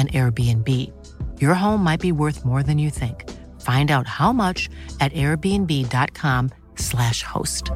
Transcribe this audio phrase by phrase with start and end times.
[0.00, 0.92] an Airbnb.
[1.40, 3.24] Your home might be worth more than you think.
[3.60, 4.68] Find out how much
[5.00, 7.72] at airbnb.com/slash host.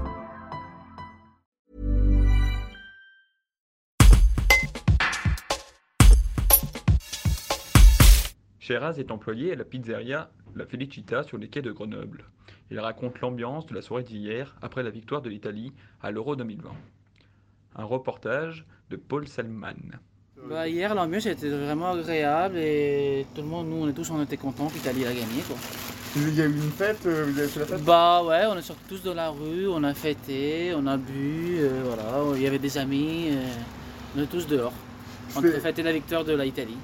[8.58, 12.24] Sheraz est employé à la pizzeria La Felicita sur les quais de Grenoble.
[12.70, 16.70] Il raconte l'ambiance de la soirée d'hier après la victoire de l'Italie à l'Euro 2020.
[17.76, 20.00] Un reportage de Paul Selman.
[20.48, 24.22] Bah, hier, l'ambiance était vraiment agréable et tout le monde, nous, on est tous, on
[24.22, 25.42] était contents qu'Italie a gagné.
[25.46, 25.56] Quoi.
[26.16, 27.82] Il y a eu une fête, euh, vous avez fait la fête?
[27.82, 31.56] Bah ouais, on est sortis tous dans la rue, on a fêté, on a bu,
[31.60, 33.46] euh, voilà, il y avait des amis, euh,
[34.16, 34.74] on est tous dehors.
[35.34, 36.76] On a fêté la victoire de l'Italie.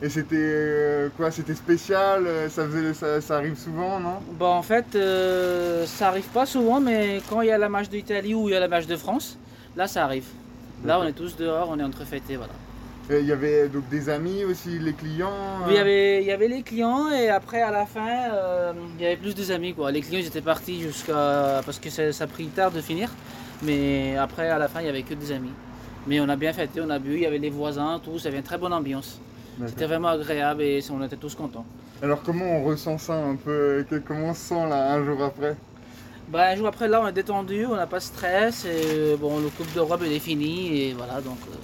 [0.00, 4.20] Et c'était euh, quoi C'était spécial ça, faisait, ça, ça arrive souvent, non?
[4.38, 4.96] Bah en fait,
[5.86, 8.54] ça arrive pas souvent, mais quand il y a la match d'Italie ou il y
[8.54, 9.36] a la match de France,
[9.76, 10.26] là ça arrive.
[10.84, 12.52] Là on est tous dehors, on est entre fêtés, voilà.
[13.10, 16.22] Et Il y avait donc des amis aussi, les clients Oui, il y euh, avait,
[16.22, 19.34] il y avait les clients et après à la fin, euh, il y avait plus
[19.34, 19.90] des amis quoi.
[19.90, 23.08] Les clients ils étaient partis jusqu'à parce que ça, ça a pris tard de finir,
[23.62, 25.52] mais après à la fin il y avait que des amis.
[26.06, 28.28] Mais on a bien fêté, on a bu, il y avait les voisins, tout, ça
[28.28, 29.20] avait une très bonne ambiance.
[29.66, 31.64] C'était vraiment agréable et on était tous contents.
[32.02, 33.84] Alors comment on ressent ça un peu?
[34.06, 35.56] Comment on se sent là un jour après?
[36.28, 39.16] Bah, un jour après là on est détendu, on n'a pas de stress et euh,
[39.16, 41.54] bon le coupe d'Europe elle est finie et voilà donc euh,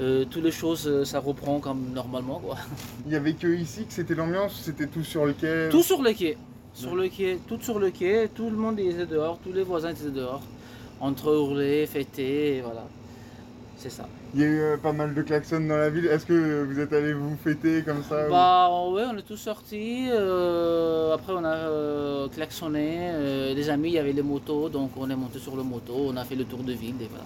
[0.00, 2.56] euh, toutes les choses euh, ça reprend comme normalement quoi.
[3.06, 5.82] Il y avait que ici que c'était l'ambiance ou c'était tout sur le quai Tout
[5.82, 6.36] sur le quai.
[6.74, 9.90] Sur le quai, tout sur le quai, tout le monde était dehors, tous les voisins
[9.90, 10.42] étaient dehors.
[11.00, 12.84] Entre hurler, fêter, et voilà.
[13.76, 14.06] C'est ça.
[14.34, 16.06] Il y a eu euh, pas mal de klaxons dans la ville.
[16.06, 19.36] Est-ce que vous êtes allés vous fêter comme ça ou- Bah ouais, on est tous
[19.36, 20.06] sortis.
[20.10, 23.54] euh, après on a klaxonné.
[23.56, 26.16] les amis, il y avait les motos, donc on est monté sur le moto, on
[26.16, 27.24] a fait le tour de ville et voilà.